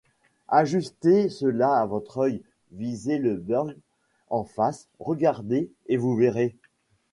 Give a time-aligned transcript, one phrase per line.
[0.47, 3.75] Ajustez cela à votre œil, visez le burg
[4.31, 6.55] en face, regardez, et vous verrez.